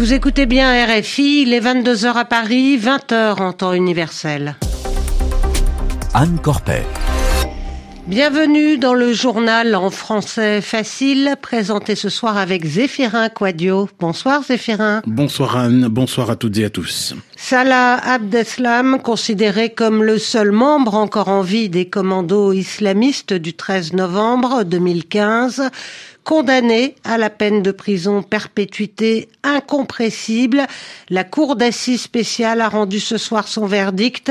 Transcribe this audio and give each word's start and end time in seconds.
Vous 0.00 0.14
écoutez 0.14 0.46
bien 0.46 0.86
RFI, 0.86 1.42
il 1.42 1.52
est 1.52 1.60
22h 1.60 2.14
à 2.14 2.24
Paris, 2.24 2.78
20h 2.78 3.38
en 3.38 3.52
temps 3.52 3.74
universel. 3.74 4.56
Anne 6.14 6.38
Corpet. 6.42 6.86
Bienvenue 8.06 8.78
dans 8.78 8.94
le 8.94 9.12
journal 9.12 9.74
en 9.74 9.90
français 9.90 10.62
facile, 10.62 11.36
présenté 11.42 11.96
ce 11.96 12.08
soir 12.08 12.38
avec 12.38 12.64
Zéphirin 12.64 13.28
Quadio. 13.28 13.90
Bonsoir 14.00 14.42
Zéphirin. 14.42 15.02
Bonsoir 15.06 15.58
Anne, 15.58 15.86
bonsoir 15.88 16.30
à 16.30 16.36
toutes 16.36 16.56
et 16.56 16.64
à 16.64 16.70
tous. 16.70 17.14
Salah 17.36 18.00
Abdeslam, 18.02 19.00
considéré 19.02 19.74
comme 19.74 20.02
le 20.02 20.18
seul 20.18 20.50
membre 20.50 20.94
encore 20.94 21.28
en 21.28 21.42
vie 21.42 21.68
des 21.68 21.90
commandos 21.90 22.52
islamistes 22.52 23.34
du 23.34 23.52
13 23.52 23.92
novembre 23.92 24.64
2015, 24.64 25.70
condamné 26.24 26.94
à 27.04 27.18
la 27.18 27.30
peine 27.30 27.62
de 27.62 27.70
prison 27.70 28.22
perpétuité 28.22 29.28
incompressible. 29.42 30.66
La 31.08 31.24
Cour 31.24 31.56
d'assises 31.56 32.02
spéciale 32.02 32.60
a 32.60 32.68
rendu 32.68 33.00
ce 33.00 33.18
soir 33.18 33.48
son 33.48 33.66
verdict. 33.66 34.30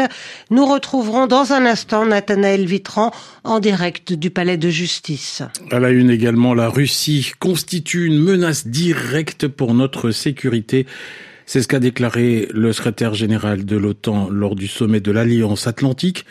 Nous 0.50 0.66
retrouverons 0.66 1.28
dans 1.28 1.54
un 1.54 1.66
instant 1.66 2.06
Nathanaël 2.06 2.66
Vitran 2.66 3.12
en 3.44 3.60
direct 3.60 4.14
du 4.14 4.30
palais 4.30 4.58
de 4.58 4.70
justice. 4.70 5.44
À 5.72 5.80
la 5.80 5.90
une 5.90 6.10
également, 6.10 6.54
la 6.54 6.70
Russie 6.70 7.32
constitue 7.40 8.06
une 8.06 8.20
menace 8.20 8.68
directe 8.68 9.48
pour 9.48 9.74
notre 9.74 10.12
sécurité. 10.12 10.86
C'est 11.46 11.64
ce 11.64 11.68
qu'a 11.68 11.80
déclaré 11.80 12.48
le 12.54 12.72
secrétaire 12.74 13.16
général 13.16 13.66
de 13.66 13.76
l'OTAN 13.76 14.30
lors 14.30 14.56
du 14.56 14.68
sommet 14.68 15.00
de 15.00 15.12
l'Alliance 15.12 15.66
Atlantique. 15.66 16.26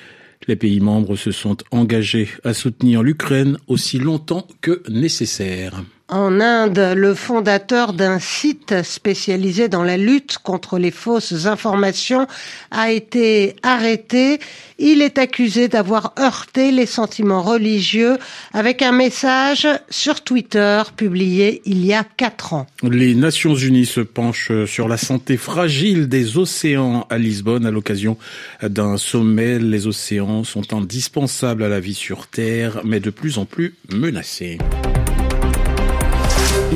Les 0.47 0.56
pays 0.56 0.80
membres 0.80 1.16
se 1.16 1.30
sont 1.30 1.56
engagés 1.70 2.28
à 2.45 2.55
soutenir 2.55 3.02
l'Ukraine 3.02 3.59
aussi 3.66 3.98
longtemps 3.98 4.47
que 4.61 4.83
nécessaire. 4.88 5.83
En 6.11 6.41
Inde, 6.41 6.95
le 6.97 7.12
fondateur 7.12 7.92
d'un 7.92 8.19
site 8.19 8.83
spécialisé 8.83 9.69
dans 9.69 9.83
la 9.83 9.98
lutte 9.98 10.39
contre 10.39 10.78
les 10.78 10.91
fausses 10.91 11.45
informations 11.45 12.27
a 12.70 12.91
été 12.91 13.56
arrêté. 13.62 14.39
Il 14.79 15.03
est 15.03 15.19
accusé 15.19 15.69
d'avoir 15.69 16.14
heurté 16.19 16.73
les 16.73 16.86
sentiments 16.86 17.42
religieux 17.42 18.17
avec 18.55 18.81
un 18.81 18.92
message 18.92 19.69
sur 19.91 20.25
Twitter 20.25 20.83
publié 20.97 21.61
il 21.67 21.84
y 21.84 21.92
a 21.92 22.05
quatre 22.05 22.55
ans. 22.55 22.67
Les 22.83 23.14
Nations 23.14 23.55
Unies 23.55 23.84
se 23.84 24.01
penchent 24.01 24.64
sur 24.64 24.89
la 24.89 24.97
santé 24.97 25.36
fragile 25.36 26.09
des 26.09 26.39
océans 26.39 27.06
à 27.11 27.19
Lisbonne 27.19 27.67
à 27.67 27.70
l'occasion 27.70 28.17
d'un 28.62 28.97
sommet. 28.97 29.59
Les 29.59 29.86
océans 29.86 30.42
sont 30.45 30.73
indispensables 30.73 31.62
à 31.62 31.69
la 31.69 31.81
vie 31.81 31.92
sur 31.92 32.29
Terre, 32.29 32.81
mais 32.83 32.98
de 32.98 33.11
plus 33.11 33.36
en 33.36 33.45
plus 33.45 33.75
menacés. 33.91 34.56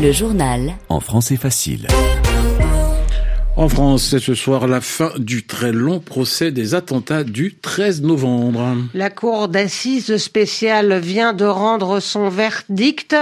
Le 0.01 0.13
journal. 0.13 0.75
En 0.89 1.01
français 1.01 1.37
facile. 1.37 1.87
En 3.55 3.69
France, 3.69 4.09
c'est 4.11 4.19
ce 4.19 4.35
soir 4.35 4.67
la 4.67 4.81
fin 4.81 5.13
du 5.19 5.45
très 5.45 5.73
long 5.73 6.01
procès 6.01 6.51
des 6.51 6.75
attentats 6.75 7.23
du 7.23 7.55
13 7.55 8.01
novembre. 8.01 8.77
La 8.95 9.11
cour 9.11 9.49
d'assises 9.49 10.17
spéciale 10.17 10.99
vient 10.99 11.35
de 11.35 11.45
rendre 11.45 12.01
son 12.01 12.31
verdict. 12.31 13.15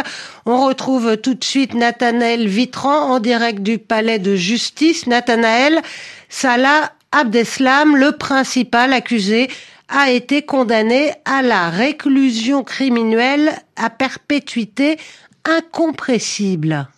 On 0.46 0.64
retrouve 0.64 1.16
tout 1.16 1.34
de 1.34 1.42
suite 1.42 1.74
Nathanaël 1.74 2.46
Vitran 2.46 3.10
en 3.10 3.18
direct 3.18 3.60
du 3.60 3.78
palais 3.78 4.20
de 4.20 4.36
justice. 4.36 5.08
Nathanaël, 5.08 5.80
Salah 6.28 6.92
Abdeslam, 7.10 7.96
le 7.96 8.12
principal 8.12 8.92
accusé, 8.92 9.48
a 9.88 10.10
été 10.10 10.42
condamné 10.42 11.10
à 11.24 11.42
la 11.42 11.70
réclusion 11.70 12.62
criminelle 12.62 13.50
à 13.74 13.90
perpétuité 13.90 14.96
incompressible. 15.46 16.88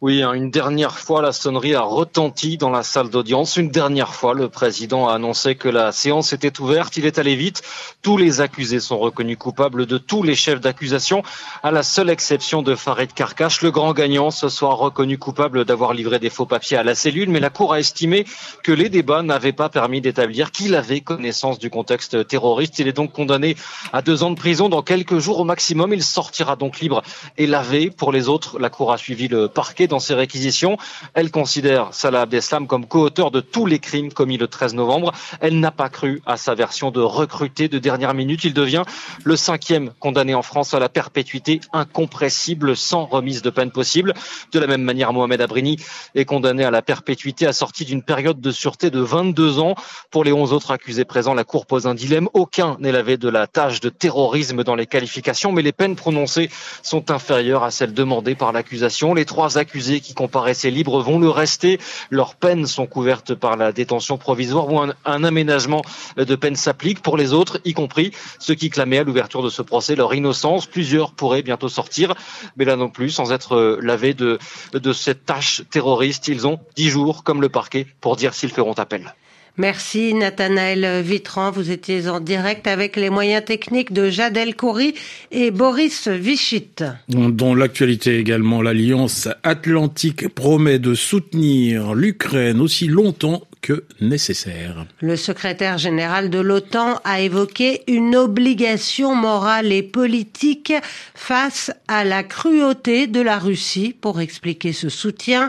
Oui, 0.00 0.22
hein, 0.22 0.32
une 0.34 0.50
dernière 0.50 0.98
fois, 0.98 1.22
la 1.22 1.32
sonnerie 1.32 1.74
a 1.74 1.80
retenti 1.80 2.58
dans 2.58 2.68
la 2.68 2.82
salle 2.82 3.08
d'audience. 3.08 3.56
Une 3.56 3.70
dernière 3.70 4.12
fois, 4.12 4.34
le 4.34 4.48
président 4.48 5.08
a 5.08 5.14
annoncé 5.14 5.54
que 5.54 5.68
la 5.68 5.92
séance 5.92 6.32
était 6.32 6.60
ouverte. 6.60 6.96
Il 6.96 7.06
est 7.06 7.18
allé 7.18 7.36
vite. 7.36 7.62
Tous 8.02 8.18
les 8.18 8.40
accusés 8.42 8.80
sont 8.80 8.98
reconnus 8.98 9.38
coupables 9.38 9.86
de 9.86 9.96
tous 9.96 10.22
les 10.22 10.34
chefs 10.34 10.60
d'accusation, 10.60 11.22
à 11.62 11.70
la 11.70 11.82
seule 11.82 12.10
exception 12.10 12.60
de 12.60 12.74
Farid 12.74 13.14
Karkash, 13.14 13.62
le 13.62 13.70
grand 13.70 13.92
gagnant, 13.94 14.30
ce 14.30 14.48
soir 14.48 14.76
reconnu 14.76 15.16
coupable 15.16 15.64
d'avoir 15.64 15.94
livré 15.94 16.18
des 16.18 16.28
faux 16.28 16.44
papiers 16.44 16.76
à 16.76 16.82
la 16.82 16.94
cellule. 16.94 17.30
Mais 17.30 17.40
la 17.40 17.48
Cour 17.48 17.72
a 17.72 17.78
estimé 17.78 18.26
que 18.62 18.72
les 18.72 18.90
débats 18.90 19.22
n'avaient 19.22 19.52
pas 19.52 19.70
permis 19.70 20.00
d'établir 20.02 20.50
qu'il 20.50 20.74
avait 20.74 21.00
connaissance 21.00 21.58
du 21.58 21.70
contexte 21.70 22.26
terroriste. 22.26 22.78
Il 22.80 22.88
est 22.88 22.92
donc 22.92 23.12
condamné 23.12 23.56
à 23.92 24.02
deux 24.02 24.22
ans 24.22 24.30
de 24.32 24.36
prison 24.36 24.68
dans 24.68 24.82
quelques 24.82 25.18
jours 25.18 25.38
au 25.38 25.44
maximum. 25.44 25.94
Il 25.94 26.02
sortira 26.02 26.56
donc 26.56 26.80
libre 26.80 27.02
et 27.38 27.46
lavé. 27.46 27.90
Pour 27.90 28.12
les 28.12 28.28
autres, 28.28 28.58
la 28.58 28.68
Cour 28.68 28.92
a 28.92 28.98
suivi 28.98 29.28
le 29.28 29.48
parquet 29.48 29.84
dans 29.94 30.00
ses 30.00 30.14
réquisitions. 30.14 30.76
Elle 31.14 31.30
considère 31.30 31.94
Salah 31.94 32.22
Abdeslam 32.22 32.66
comme 32.66 32.84
co-auteur 32.84 33.30
de 33.30 33.38
tous 33.40 33.64
les 33.64 33.78
crimes 33.78 34.12
commis 34.12 34.38
le 34.38 34.48
13 34.48 34.74
novembre. 34.74 35.12
Elle 35.40 35.60
n'a 35.60 35.70
pas 35.70 35.88
cru 35.88 36.20
à 36.26 36.36
sa 36.36 36.56
version 36.56 36.90
de 36.90 37.00
recruter 37.00 37.68
de 37.68 37.78
dernière 37.78 38.12
minute. 38.12 38.42
Il 38.42 38.54
devient 38.54 38.82
le 39.22 39.36
cinquième 39.36 39.92
condamné 40.00 40.34
en 40.34 40.42
France 40.42 40.74
à 40.74 40.80
la 40.80 40.88
perpétuité 40.88 41.60
incompressible 41.72 42.76
sans 42.76 43.04
remise 43.04 43.40
de 43.42 43.50
peine 43.50 43.70
possible. 43.70 44.14
De 44.50 44.58
la 44.58 44.66
même 44.66 44.82
manière, 44.82 45.12
Mohamed 45.12 45.40
Abrini 45.40 45.76
est 46.16 46.24
condamné 46.24 46.64
à 46.64 46.72
la 46.72 46.82
perpétuité 46.82 47.46
assortie 47.46 47.84
d'une 47.84 48.02
période 48.02 48.40
de 48.40 48.50
sûreté 48.50 48.90
de 48.90 48.98
22 48.98 49.60
ans. 49.60 49.76
Pour 50.10 50.24
les 50.24 50.32
11 50.32 50.52
autres 50.52 50.72
accusés 50.72 51.04
présents, 51.04 51.34
la 51.34 51.44
Cour 51.44 51.66
pose 51.66 51.86
un 51.86 51.94
dilemme. 51.94 52.28
Aucun 52.34 52.76
n'est 52.80 52.90
lavé 52.90 53.16
de 53.16 53.28
la 53.28 53.46
tâche 53.46 53.78
de 53.78 53.90
terrorisme 53.90 54.64
dans 54.64 54.74
les 54.74 54.86
qualifications, 54.86 55.52
mais 55.52 55.62
les 55.62 55.70
peines 55.70 55.94
prononcées 55.94 56.50
sont 56.82 57.12
inférieures 57.12 57.62
à 57.62 57.70
celles 57.70 57.94
demandées 57.94 58.34
par 58.34 58.50
l'accusation. 58.50 59.14
Les 59.14 59.24
trois 59.24 59.56
accusés 59.56 59.73
qui 60.00 60.14
comparaissaient 60.14 60.70
libres 60.70 61.00
vont 61.00 61.18
le 61.18 61.28
rester. 61.28 61.78
Leurs 62.10 62.36
peines 62.36 62.66
sont 62.66 62.86
couvertes 62.86 63.34
par 63.34 63.56
la 63.56 63.72
détention 63.72 64.18
provisoire 64.18 64.72
ou 64.72 64.80
un, 64.80 65.24
aménagement 65.24 65.82
de 66.16 66.34
peine 66.36 66.56
s'applique 66.56 67.00
pour 67.00 67.16
les 67.16 67.32
autres, 67.32 67.60
y 67.64 67.72
compris 67.72 68.12
ceux 68.38 68.54
qui 68.54 68.70
clamaient 68.70 68.98
à 68.98 69.04
l'ouverture 69.04 69.42
de 69.42 69.50
ce 69.50 69.62
procès 69.62 69.96
leur 69.96 70.14
innocence. 70.14 70.66
Plusieurs 70.66 71.12
pourraient 71.12 71.42
bientôt 71.42 71.68
sortir, 71.68 72.14
mais 72.56 72.64
là 72.64 72.76
non 72.76 72.88
plus, 72.88 73.10
sans 73.10 73.32
être 73.32 73.78
lavés 73.82 74.14
de, 74.14 74.38
de 74.72 74.92
cette 74.92 75.24
tâche 75.24 75.62
terroriste. 75.70 76.28
Ils 76.28 76.46
ont 76.46 76.60
dix 76.76 76.88
jours, 76.88 77.24
comme 77.24 77.40
le 77.40 77.48
parquet, 77.48 77.86
pour 78.00 78.16
dire 78.16 78.34
s'ils 78.34 78.50
feront 78.50 78.74
appel. 78.74 79.14
Merci 79.56 80.14
Nathanaël 80.14 81.00
Vitran. 81.02 81.52
Vous 81.52 81.70
étiez 81.70 82.08
en 82.08 82.18
direct 82.18 82.66
avec 82.66 82.96
les 82.96 83.08
moyens 83.08 83.44
techniques 83.44 83.92
de 83.92 84.10
Jadel 84.10 84.56
Khoury 84.56 84.94
et 85.30 85.52
Boris 85.52 86.08
Vichit. 86.08 86.82
Dans 87.08 87.54
l'actualité 87.54 88.18
également, 88.18 88.62
l'Alliance 88.62 89.28
Atlantique 89.44 90.28
promet 90.34 90.80
de 90.80 90.94
soutenir 90.94 91.94
l'Ukraine 91.94 92.60
aussi 92.60 92.88
longtemps 92.88 93.42
que 93.60 93.84
nécessaire. 94.00 94.86
Le 95.00 95.16
secrétaire 95.16 95.78
général 95.78 96.30
de 96.30 96.40
l'OTAN 96.40 97.00
a 97.04 97.20
évoqué 97.20 97.82
une 97.86 98.16
obligation 98.16 99.14
morale 99.14 99.72
et 99.72 99.84
politique 99.84 100.72
face 101.14 101.70
à 101.86 102.04
la 102.04 102.24
cruauté 102.24 103.06
de 103.06 103.20
la 103.20 103.38
Russie 103.38 103.94
pour 103.98 104.20
expliquer 104.20 104.72
ce 104.72 104.88
soutien. 104.88 105.48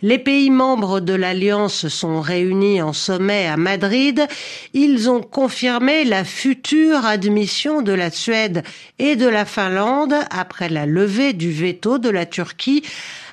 Les 0.00 0.20
pays 0.20 0.50
membres 0.50 1.00
de 1.00 1.12
l'Alliance 1.12 1.88
sont 1.88 2.20
réunis 2.20 2.80
en 2.80 2.92
sommet 2.92 3.48
à 3.48 3.56
Madrid. 3.56 4.28
Ils 4.72 5.10
ont 5.10 5.20
confirmé 5.22 6.04
la 6.04 6.22
future 6.22 7.04
admission 7.04 7.82
de 7.82 7.90
la 7.90 8.12
Suède 8.12 8.62
et 9.00 9.16
de 9.16 9.26
la 9.26 9.44
Finlande 9.44 10.14
après 10.30 10.68
la 10.68 10.86
levée 10.86 11.32
du 11.32 11.50
veto 11.50 11.98
de 11.98 12.10
la 12.10 12.26
Turquie 12.26 12.84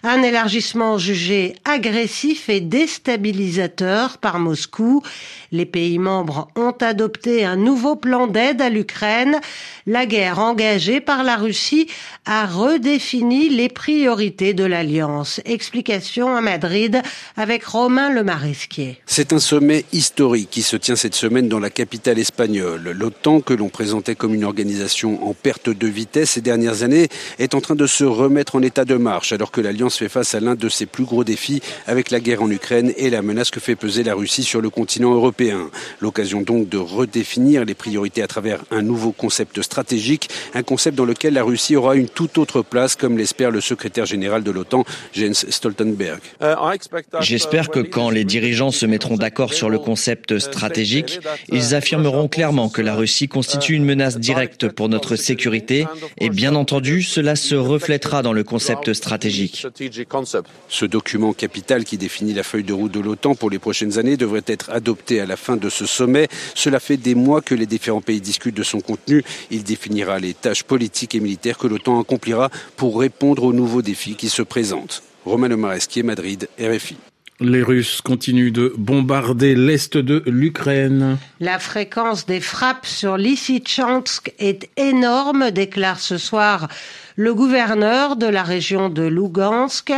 un 0.08 0.22
élargissement 0.22 0.98
jugé 0.98 1.56
agressif 1.66 2.50
et 2.50 2.60
déstabilisateur 2.60 4.18
par 4.18 4.40
Moscou. 4.40 5.02
Les 5.52 5.66
pays 5.66 6.00
membres 6.00 6.50
ont 6.56 6.76
adopté 6.82 7.46
un 7.46 7.56
nouveau 7.56 7.96
plan 7.96 8.28
d'aide 8.28 8.62
à 8.62 8.70
l'Ukraine. 8.70 9.40
La 9.88 10.06
guerre 10.06 10.40
engagée 10.40 11.02
par 11.02 11.24
la 11.24 11.38
Russie 11.38 11.88
a 12.26 12.46
redéfini 12.46 13.50
les 13.50 13.70
priorités 13.70 14.54
de 14.54 14.64
l'Alliance. 14.64 15.42
Explication 15.46 16.36
à 16.36 16.42
Madrid 16.42 17.02
avec 17.38 17.64
Romain 17.64 18.12
Lemaresquier. 18.12 19.00
C'est 19.06 19.34
un 19.34 19.40
sommet 19.40 19.86
historique 19.94 20.50
qui 20.52 20.62
se 20.62 20.76
tient 20.76 20.96
cette 20.96 21.16
semaine 21.16 21.48
dans 21.48 21.60
la 21.60 21.70
capitale 21.70 22.20
espagnole. 22.20 22.92
L'OTAN, 22.92 23.42
que 23.42 23.54
l'on 23.54 23.70
présentait 23.70 24.16
comme 24.16 24.34
une 24.34 24.44
organisation 24.44 25.28
en 25.28 25.34
perte 25.34 25.70
de 25.70 25.88
vitesse 25.88 26.32
ces 26.32 26.42
dernières 26.42 26.84
années, 26.84 27.08
est 27.40 27.56
en 27.56 27.62
train 27.62 27.76
de 27.76 27.88
se 27.88 28.04
remettre 28.04 28.56
en 28.56 28.62
état 28.62 28.86
de 28.86 28.96
marche 28.96 29.32
alors 29.32 29.52
que 29.52 29.62
l'Alliance 29.62 29.95
fait 29.98 30.10
face 30.10 30.36
à 30.36 30.40
l'un 30.40 30.56
de 30.56 30.70
ses 30.70 30.86
plus 30.86 31.06
gros 31.06 31.24
défis 31.24 31.62
avec 31.88 32.12
la 32.12 32.20
guerre 32.20 32.42
en 32.42 32.50
Ukraine 32.50 32.94
et 32.98 33.10
la 33.10 33.22
menace 33.22 33.52
que 33.52 33.60
fait 33.60 33.76
peser 33.76 34.04
la 34.04 34.16
Russie 34.16 34.44
sur 34.44 34.62
le 34.62 34.70
continent 34.70 35.14
européen. 35.14 35.70
L'occasion 36.02 36.42
donc 36.42 36.70
de 36.70 36.78
redéfinir 36.78 37.66
les 37.66 37.74
priorités 37.74 38.22
à 38.22 38.28
travers 38.28 38.64
un 38.72 38.82
nouveau 38.82 39.12
concept 39.12 39.62
stratégique, 39.62 40.30
un 40.54 40.64
concept 40.64 40.98
dans 40.98 41.06
lequel 41.06 41.34
la 41.34 41.44
Russie 41.44 41.76
aura 41.76 41.96
une 41.96 42.10
toute 42.10 42.38
autre 42.38 42.62
place, 42.62 42.96
comme 42.96 43.18
l'espère 43.18 43.52
le 43.52 43.62
secrétaire 43.62 44.06
général 44.06 44.44
de 44.44 44.52
l'OTAN, 44.52 44.86
Jens 45.14 45.46
Stoltenberg. 45.50 46.20
J'espère 47.22 47.70
que 47.70 47.80
quand 47.80 48.10
les 48.10 48.24
dirigeants 48.24 48.72
se 48.72 48.86
mettront 48.86 49.18
d'accord 49.18 49.54
sur 49.54 49.70
le 49.70 49.80
concept 49.80 50.40
stratégique, 50.40 51.20
ils 51.50 51.76
affirmeront 51.76 52.28
clairement 52.28 52.70
que 52.70 52.82
la 52.82 52.96
Russie 52.96 53.28
constitue 53.28 53.74
une 53.74 53.86
menace 53.86 54.18
directe 54.18 54.68
pour 54.70 54.90
notre 54.90 55.16
sécurité 55.16 55.86
et 56.20 56.30
bien 56.30 56.56
entendu, 56.56 57.02
cela 57.02 57.36
se 57.36 57.56
reflètera 57.56 58.22
dans 58.22 58.34
le 58.34 58.44
concept 58.44 58.94
stratégique. 58.94 59.66
Ce 60.70 60.86
document 60.86 61.34
capital 61.34 61.84
qui 61.84 61.98
définit 61.98 62.34
la 62.34 62.44
feuille 62.44 62.64
de 62.64 62.74
route 62.74 62.92
de 62.92 63.00
l'OTAN 63.00 63.36
pour 63.36 63.50
les 63.50 63.60
prochaines 63.60 63.98
années 63.98 64.18
devrait 64.18 64.44
être 64.48 64.70
adopté 64.70 65.20
à 65.20 65.26
la 65.26 65.38
fin 65.38 65.58
de 65.58 65.70
ce 65.70 65.86
sommet. 65.86 66.28
Cela 66.54 66.80
fait 66.80 66.98
des 66.98 67.16
mois 67.16 67.42
que 67.42 67.56
les 67.56 67.66
différents 67.66 68.02
pays 68.02 68.22
discutent 68.22 68.56
de 68.56 68.64
son 68.64 68.82
contenu. 68.82 69.24
Il 69.52 69.64
définira 69.64 70.20
les 70.20 70.34
tâches 70.34 70.64
politiques 70.64 71.16
et 71.16 71.20
militaires 71.20 71.58
que 71.58 71.68
l'OTAN 71.68 72.00
accomplira 72.00 72.50
pour 72.76 73.00
répondre 73.00 73.44
aux 73.44 73.54
nouveaux 73.54 73.82
défis 73.82 74.16
qui 74.16 74.30
se 74.30 74.42
présentent. 74.42 75.04
Romain 75.26 75.48
Lemaresquier, 75.48 76.04
Madrid, 76.04 76.48
RFI. 76.60 76.98
Les 77.42 77.64
Russes 77.64 78.00
continuent 78.00 78.54
de 78.54 78.74
bombarder 78.78 79.56
l'est 79.56 79.98
de 79.98 80.24
l'Ukraine. 80.26 81.18
La 81.42 81.60
fréquence 81.60 82.26
des 82.26 82.40
frappes 82.40 82.86
sur 82.86 83.18
Lysychansk 83.18 84.32
est 84.40 84.70
énorme, 84.78 85.52
déclare 85.52 86.00
ce 86.00 86.18
soir 86.18 86.70
le 87.16 87.34
gouverneur 87.34 88.16
de 88.16 88.26
la 88.28 88.44
région 88.44 88.90
de 88.90 89.04
Lugansk. 89.04 89.92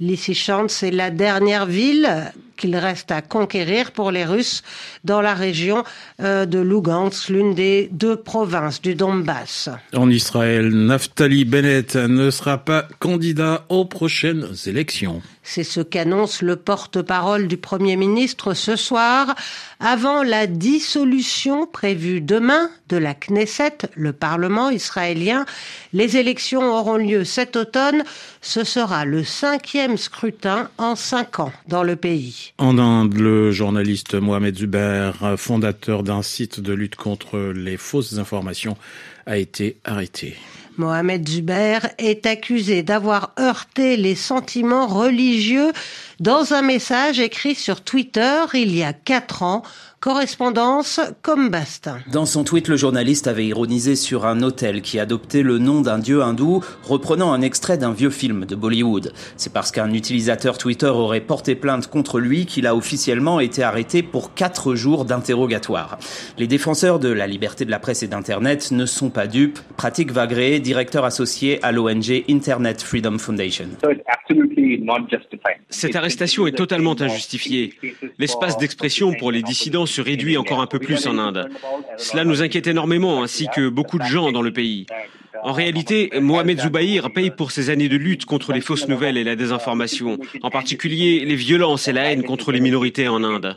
Lysychansk 0.00 0.82
est 0.82 0.90
la 0.90 1.10
dernière 1.10 1.66
ville 1.66 2.32
qu'il 2.58 2.76
reste 2.76 3.10
à 3.10 3.22
conquérir 3.22 3.92
pour 3.92 4.10
les 4.10 4.24
Russes 4.24 4.62
dans 5.04 5.20
la 5.20 5.32
région 5.32 5.84
euh, 6.20 6.44
de 6.44 6.58
Lugansk, 6.58 7.28
l'une 7.28 7.54
des 7.54 7.88
deux 7.92 8.16
provinces 8.16 8.82
du 8.82 8.94
Donbass. 8.94 9.70
En 9.94 10.10
Israël, 10.10 10.68
Naftali 10.68 11.44
Bennett 11.44 11.94
ne 11.94 12.30
sera 12.30 12.58
pas 12.58 12.86
candidat 12.98 13.64
aux 13.68 13.84
prochaines 13.84 14.48
élections. 14.66 15.22
C'est 15.44 15.64
ce 15.64 15.80
qu'annonce 15.80 16.42
le 16.42 16.56
porte-parole 16.56 17.48
du 17.48 17.56
Premier 17.56 17.96
ministre 17.96 18.52
ce 18.52 18.76
soir, 18.76 19.34
avant 19.80 20.22
la 20.22 20.46
dissolution 20.46 21.66
prévue 21.66 22.20
demain 22.20 22.70
de 22.88 22.96
la 22.96 23.14
Knesset, 23.14 23.78
le 23.94 24.12
Parlement 24.12 24.70
israélien. 24.70 25.46
Les 25.92 26.16
élections 26.16 26.62
auront 26.62 26.96
lieu 26.96 27.24
cet 27.24 27.56
automne. 27.56 28.02
Ce 28.40 28.64
sera 28.64 29.04
le 29.04 29.24
cinquième 29.24 29.96
scrutin 29.96 30.70
en 30.78 30.96
cinq 30.96 31.38
ans 31.40 31.52
dans 31.68 31.82
le 31.82 31.96
pays. 31.96 32.52
En 32.58 32.78
Inde, 32.78 33.14
le 33.14 33.52
journaliste 33.52 34.14
Mohamed 34.14 34.56
Zuber, 34.56 35.12
fondateur 35.36 36.02
d'un 36.02 36.22
site 36.22 36.60
de 36.60 36.72
lutte 36.72 36.96
contre 36.96 37.38
les 37.38 37.76
fausses 37.76 38.18
informations, 38.18 38.76
a 39.26 39.36
été 39.36 39.76
arrêté. 39.84 40.36
Mohamed 40.78 41.28
Zuber 41.28 41.78
est 41.98 42.24
accusé 42.24 42.82
d'avoir 42.82 43.32
heurté 43.38 43.96
les 43.96 44.14
sentiments 44.14 44.86
religieux 44.86 45.72
dans 46.20 46.54
un 46.54 46.62
message 46.62 47.20
écrit 47.20 47.54
sur 47.54 47.82
Twitter 47.82 48.44
il 48.54 48.74
y 48.74 48.84
a 48.84 48.92
quatre 48.92 49.42
ans 49.42 49.62
Correspondance 50.00 51.00
comme 51.22 51.50
Bastin. 51.50 51.98
Dans 52.12 52.24
son 52.24 52.44
tweet, 52.44 52.68
le 52.68 52.76
journaliste 52.76 53.26
avait 53.26 53.46
ironisé 53.46 53.96
sur 53.96 54.26
un 54.26 54.42
hôtel 54.42 54.80
qui 54.80 55.00
adoptait 55.00 55.42
le 55.42 55.58
nom 55.58 55.80
d'un 55.80 55.98
dieu 55.98 56.22
hindou, 56.22 56.62
reprenant 56.84 57.32
un 57.32 57.42
extrait 57.42 57.78
d'un 57.78 57.92
vieux 57.92 58.10
film 58.10 58.44
de 58.44 58.54
Bollywood. 58.54 59.12
C'est 59.36 59.52
parce 59.52 59.72
qu'un 59.72 59.92
utilisateur 59.92 60.56
Twitter 60.56 60.86
aurait 60.86 61.20
porté 61.20 61.56
plainte 61.56 61.88
contre 61.88 62.20
lui 62.20 62.46
qu'il 62.46 62.68
a 62.68 62.76
officiellement 62.76 63.40
été 63.40 63.64
arrêté 63.64 64.04
pour 64.04 64.34
quatre 64.34 64.76
jours 64.76 65.04
d'interrogatoire. 65.04 65.98
Les 66.38 66.46
défenseurs 66.46 67.00
de 67.00 67.08
la 67.08 67.26
liberté 67.26 67.64
de 67.64 67.72
la 67.72 67.80
presse 67.80 68.04
et 68.04 68.08
d'Internet 68.08 68.70
ne 68.70 68.86
sont 68.86 69.10
pas 69.10 69.26
dupes. 69.26 69.58
Pratik 69.76 70.12
Vagré, 70.12 70.60
directeur 70.60 71.04
associé 71.04 71.58
à 71.64 71.72
l'ONG 71.72 72.22
Internet 72.30 72.82
Freedom 72.82 73.18
Foundation. 73.18 73.66
Cette 75.70 75.96
arrestation 75.96 76.46
est 76.46 76.52
totalement 76.52 76.94
injustifiée. 77.00 77.74
L'espace 78.18 78.58
d'expression 78.58 79.12
pour 79.18 79.32
les 79.32 79.42
dissidents 79.42 79.86
se 79.88 80.00
réduit 80.00 80.36
encore 80.36 80.60
un 80.60 80.66
peu 80.66 80.78
plus 80.78 81.06
en 81.06 81.18
Inde. 81.18 81.48
Cela 81.96 82.24
nous 82.24 82.42
inquiète 82.42 82.66
énormément, 82.66 83.22
ainsi 83.22 83.48
que 83.54 83.68
beaucoup 83.68 83.98
de 83.98 84.04
gens 84.04 84.30
dans 84.30 84.42
le 84.42 84.52
pays. 84.52 84.86
En 85.42 85.52
réalité, 85.52 86.10
Mohamed 86.20 86.60
Zoubaïr 86.60 87.10
paye 87.12 87.30
pour 87.30 87.50
ses 87.50 87.70
années 87.70 87.88
de 87.88 87.96
lutte 87.96 88.24
contre 88.24 88.52
les 88.52 88.60
fausses 88.60 88.88
nouvelles 88.88 89.16
et 89.16 89.24
la 89.24 89.36
désinformation, 89.36 90.18
en 90.42 90.50
particulier 90.50 91.24
les 91.24 91.36
violences 91.36 91.88
et 91.88 91.92
la 91.92 92.10
haine 92.10 92.24
contre 92.24 92.52
les 92.52 92.60
minorités 92.60 93.08
en 93.08 93.22
Inde. 93.22 93.56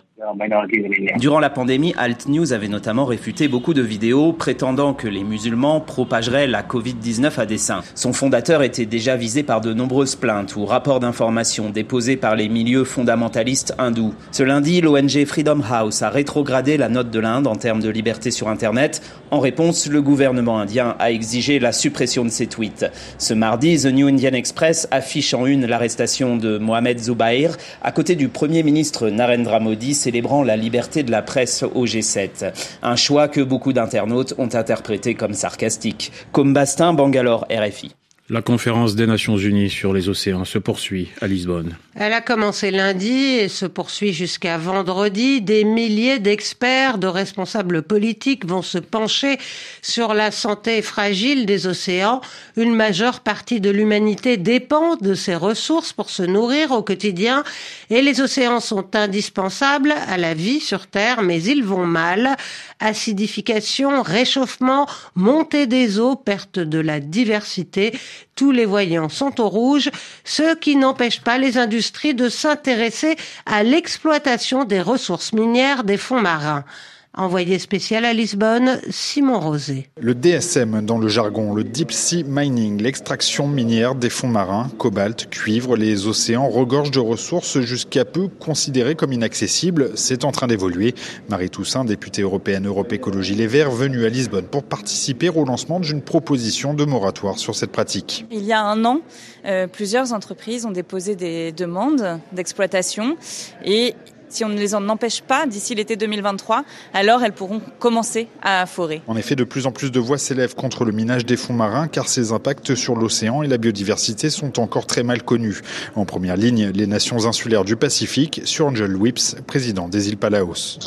Durant 1.18 1.40
la 1.40 1.50
pandémie, 1.50 1.94
Alt 1.98 2.28
News 2.28 2.54
avait 2.54 2.68
notamment 2.68 3.06
réfuté 3.06 3.48
beaucoup 3.48 3.74
de 3.74 3.82
vidéos 3.82 4.34
prétendant 4.34 4.94
que 4.94 5.08
les 5.08 5.24
musulmans 5.24 5.82
propageraient 5.82 6.48
la 6.48 6.62
Covid-19 6.62 7.40
à 7.40 7.46
dessein. 7.46 7.82
Son 7.96 8.14
fondateur 8.14 8.62
était 8.62 8.86
déjà 8.86 9.16
visé 9.16 9.42
par 9.42 9.62
de 9.62 9.74
nombreuses 9.74 10.16
plaintes 10.16 10.56
ou 10.56 10.66
rapports 10.66 11.00
d'information 11.00 11.70
déposés 11.70 12.18
par 12.18 12.36
les 12.36 12.50
milieux 12.50 12.84
fondamentalistes 12.84 13.74
hindous. 13.80 14.14
Ce 14.32 14.44
lundi, 14.44 14.82
l'ONG 14.82 15.26
Freedom 15.26 15.62
House 15.68 16.04
a 16.04 16.10
rétrogradé 16.10 16.78
la 16.78 16.90
note 16.90 17.10
de 17.10 17.20
l'Inde 17.20 17.48
en 17.48 17.56
termes 17.56 17.82
de 17.82 17.90
liberté 17.90 18.30
sur 18.30 18.48
Internet. 18.48 19.02
En 19.32 19.40
réponse, 19.40 19.88
le 19.88 20.02
gouvernement 20.02 20.60
indien 20.60 20.96
a 21.00 21.12
exigé 21.12 21.58
la 21.58 21.72
suppression 21.72 22.24
de 22.24 22.30
ses 22.30 22.48
tweets. 22.48 22.86
Ce 23.18 23.34
mardi, 23.34 23.82
The 23.82 23.88
New 23.88 24.08
Indian 24.08 24.34
Express 24.34 24.88
affiche 24.92 25.34
en 25.34 25.48
une 25.48 25.66
l'arrestation 25.66 26.38
de 26.38 26.60
Mohamed 26.60 27.00
Zubair 27.00 27.58
à 27.82 27.92
côté 27.92 28.16
du 28.16 28.28
premier 28.28 28.62
ministre 28.62 29.10
Narendra 29.10 29.60
Modi 29.60 29.96
célébrant 30.12 30.44
la 30.44 30.58
liberté 30.58 31.04
de 31.04 31.12
la 31.12 31.22
presse 31.22 31.64
au 31.64 31.86
G7. 31.86 32.52
Un 32.84 32.98
choix 32.98 33.30
que 33.30 33.40
beaucoup 33.40 33.72
d'internautes 33.72 34.34
ont 34.38 34.54
interprété 34.54 35.16
comme 35.16 35.34
sarcastique. 35.34 36.12
Comme 36.34 36.54
Bastin, 36.54 36.92
Bangalore, 36.92 37.46
RFI. 37.50 37.96
La 38.32 38.42
conférence 38.42 38.96
des 38.96 39.08
Nations 39.08 39.36
Unies 39.36 39.70
sur 39.70 39.92
les 39.92 40.08
océans 40.08 40.46
se 40.46 40.58
poursuit 40.58 41.10
à 41.20 41.28
Lisbonne. 41.28 41.76
Elle 41.96 42.14
a 42.14 42.22
commencé 42.22 42.72
lundi 42.72 43.12
et 43.12 43.50
se 43.50 43.66
poursuit 43.66 44.14
jusqu'à 44.14 44.58
vendredi. 44.58 45.42
Des 45.42 45.66
milliers 45.66 46.18
d'experts, 46.18 46.98
de 46.98 47.08
responsables 47.08 47.82
politiques 47.82 48.46
vont 48.46 48.62
se 48.62 48.78
pencher 48.78 49.38
sur 49.82 50.14
la 50.14 50.32
santé 50.32 50.82
fragile 50.82 51.46
des 51.46 51.68
océans. 51.68 52.22
Une 52.56 52.74
majeure 52.74 53.20
partie 53.20 53.60
de 53.60 53.70
l'humanité 53.70 54.38
dépend 54.38 54.96
de 54.96 55.14
ces 55.14 55.36
ressources 55.36 55.92
pour 55.92 56.10
se 56.10 56.24
nourrir 56.24 56.72
au 56.72 56.84
quotidien 56.84 57.44
et 57.90 58.02
les 58.02 58.22
océans 58.22 58.62
sont 58.62 58.96
indispensables 58.96 59.94
à 60.08 60.16
la 60.16 60.34
vie 60.34 60.62
sur 60.62 60.88
Terre, 60.88 61.22
mais 61.22 61.44
ils 61.44 61.66
vont 61.66 61.86
mal. 61.86 62.38
Acidification, 62.82 64.02
réchauffement, 64.02 64.88
montée 65.16 65.68
des 65.68 66.00
eaux, 66.00 66.16
perte 66.16 66.60
de 66.60 66.80
la 66.80 67.00
diversité 67.00 67.94
tous 68.36 68.52
les 68.52 68.66
voyants 68.66 69.08
sont 69.08 69.40
au 69.40 69.50
rouge, 69.50 69.92
ce 70.24 70.56
qui 70.56 70.76
n'empêche 70.76 71.22
pas 71.22 71.38
les 71.38 71.60
industries 71.60 72.16
de 72.16 72.28
s'intéresser 72.28 73.16
à 73.46 73.62
l'exploitation 73.62 74.64
des 74.64 74.82
ressources 74.82 75.32
minières 75.32 75.84
des 75.84 75.98
fonds 75.98 76.22
marins. 76.22 76.66
Envoyé 77.14 77.60
spécial 77.60 78.06
à 78.06 78.14
Lisbonne, 78.14 78.80
Simon 78.90 79.38
Rosé. 79.42 79.90
Le 80.00 80.16
DSM 80.16 80.86
dans 80.86 80.98
le 80.98 81.10
jargon, 81.10 81.54
le 81.54 81.66
deep 81.66 81.92
sea 81.92 82.24
mining, 82.24 82.82
l'extraction 82.82 83.50
minière 83.50 83.96
des 83.96 84.10
fonds 84.10 84.30
marins, 84.30 84.72
cobalt, 84.78 85.30
cuivre, 85.30 85.76
les 85.76 86.08
océans 86.08 86.48
regorgent 86.48 86.92
de 86.92 87.02
ressources 87.02 87.60
jusqu'à 87.60 88.06
peu 88.06 88.30
considérées 88.30 88.96
comme 88.96 89.12
inaccessibles. 89.12 89.92
C'est 89.96 90.24
en 90.24 90.32
train 90.32 90.48
d'évoluer. 90.48 90.96
Marie 91.28 91.50
Toussaint, 91.50 91.84
députée 91.84 92.22
européenne 92.22 92.66
Europe 92.66 92.94
Écologie 92.94 93.36
Les 93.36 93.48
Verts, 93.48 93.72
venue 93.72 94.06
à 94.06 94.10
Lisbonne 94.10 94.46
pour 94.46 94.64
participer 94.64 95.28
au 95.28 95.44
lancement 95.44 95.82
d'une 95.82 96.02
proposition 96.02 96.74
de 96.74 96.86
moratoire 96.86 97.40
sur 97.40 97.56
cette 97.56 97.74
pratique. 97.74 98.26
Il 98.32 98.46
y 98.46 98.54
a 98.54 98.64
un 98.64 98.86
an, 98.86 99.02
euh, 99.44 99.68
plusieurs 99.68 100.14
entreprises 100.14 100.66
ont 100.66 100.72
déposé 100.72 101.18
des 101.18 101.52
demandes 101.52 102.22
d'exploitation 102.32 103.18
et 103.66 103.96
si 104.32 104.46
on 104.46 104.50
ne 104.50 104.58
les 104.58 104.76
en 104.76 104.88
empêche 104.90 105.22
pas 105.22 105.46
d'ici 105.46 105.76
l'été 105.76 105.96
2023, 105.96 106.64
alors 106.94 107.24
elles 107.24 107.34
pourront 107.34 107.62
commencer 107.80 108.28
à 108.42 108.66
forer. 108.66 109.02
En 109.08 109.18
effet, 109.18 109.36
de 109.36 109.44
plus 109.44 109.68
en 109.68 109.72
plus 109.72 109.92
de 109.92 110.00
voix 110.00 110.18
s'élèvent 110.18 110.56
contre 110.56 110.86
le 110.86 110.92
minage 110.92 111.26
des 111.26 111.38
fonds 111.38 111.54
marins 111.54 111.88
car 111.88 112.08
ses 112.08 112.32
impacts 112.32 112.76
sur 112.76 112.96
l'océan 112.96 113.44
et 113.44 113.48
la 113.48 113.58
biodiversité 113.58 114.30
sont 114.30 114.60
encore 114.60 114.86
très 114.86 115.04
mal 115.04 115.24
connus. 115.24 115.62
En 115.96 116.06
première 116.06 116.38
ligne, 116.38 116.72
les 116.74 116.88
nations 116.88 117.26
insulaires 117.26 117.66
du 117.66 117.76
Pacifique, 117.76 118.42
sur 118.46 118.68
Angel 118.68 118.96
Whips, 118.96 119.36
président 119.48 119.88
des 119.88 120.10
îles 120.10 120.18
Palaos. 120.18 120.80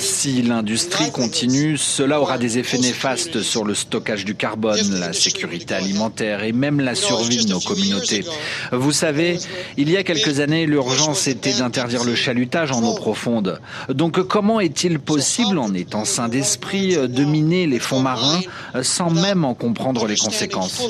Si 0.00 0.42
l'industrie 0.42 1.10
continue, 1.10 1.78
cela 1.78 2.20
aura 2.20 2.38
des 2.38 2.58
effets 2.58 2.78
néfastes 2.78 3.42
sur 3.42 3.64
le 3.64 3.74
stockage 3.74 4.24
du 4.24 4.34
carbone, 4.34 4.98
la 5.00 5.12
sécurité 5.12 5.74
alimentaire 5.74 6.42
et 6.42 6.52
même 6.52 6.80
la 6.80 6.94
survie 6.94 7.44
de 7.44 7.50
nos 7.50 7.60
communautés. 7.60 8.24
Vous 8.72 8.92
savez, 8.92 9.38
il 9.76 9.90
y 9.90 9.96
a 9.96 10.02
quelques 10.02 10.40
années, 10.40 10.66
l'urgence 10.66 11.26
était 11.28 11.52
d'interdire 11.52 11.93
le 12.02 12.14
chalutage 12.16 12.72
en 12.72 12.82
eau 12.82 12.94
profonde. 12.94 13.60
Donc 13.88 14.20
comment 14.26 14.58
est-il 14.58 14.98
possible, 14.98 15.58
en 15.58 15.72
étant 15.74 16.04
sain 16.04 16.28
d'esprit, 16.28 16.96
de 16.96 17.24
miner 17.24 17.66
les 17.66 17.78
fonds 17.78 18.00
marins 18.00 18.40
sans 18.82 19.10
même 19.10 19.44
en 19.44 19.54
comprendre 19.54 20.06
les 20.06 20.16
conséquences? 20.16 20.82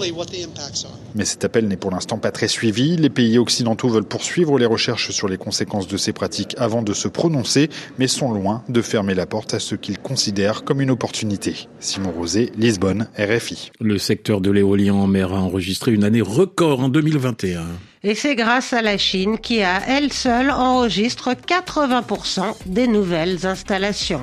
Mais 1.15 1.25
cet 1.25 1.45
appel 1.45 1.69
n'est 1.69 1.77
pour 1.77 1.91
l'instant 1.91 2.19
pas 2.19 2.31
très 2.31 2.49
suivi. 2.49 2.97
Les 2.97 3.11
pays 3.11 3.39
occidentaux 3.39 3.89
veulent 3.89 4.05
poursuivre 4.05 4.59
les 4.59 4.67
recherches 4.67 5.11
sur 5.11 5.29
les 5.29 5.37
conséquences 5.37 5.89
de 5.89 5.97
ces 5.97 6.13
pratiques 6.13 6.55
avant 6.59 6.83
de 6.83 6.93
se 6.95 7.09
prononcer, 7.09 7.69
mais 7.99 8.07
sont 8.07 8.33
loin 8.33 8.63
de 8.69 8.83
fermer 8.83 9.15
la 9.15 9.27
porte 9.27 9.55
à 9.55 9.59
ce 9.59 9.75
qu'ils 9.75 9.99
considèrent 9.99 10.65
comme 10.65 10.81
une 10.81 10.91
opportunité. 10.91 11.69
Simon 11.81 12.13
Rosé, 12.13 12.53
Lisbonne, 12.57 13.09
RFI. 13.19 13.71
Le 13.81 13.99
secteur 13.99 14.41
de 14.41 14.51
l'éolien 14.51 14.95
en 14.95 15.07
mer 15.07 15.33
a 15.33 15.41
enregistré 15.41 15.93
une 15.93 16.05
année 16.05 16.23
record 16.23 16.81
en 16.81 16.89
2021. 16.89 17.65
Et 18.07 18.15
c'est 18.15 18.35
grâce 18.35 18.75
à 18.75 18.83
la 18.83 18.99
Chine 18.99 19.39
qui, 19.39 19.63
à 19.63 19.81
elle 19.89 20.13
seule, 20.13 20.51
enregistre 20.51 21.31
80% 21.33 22.55
des 22.67 22.87
nouvelles 22.87 23.47
installations. 23.47 24.21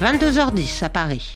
22h10 0.00 0.84
à 0.84 0.88
Paris. 0.88 1.34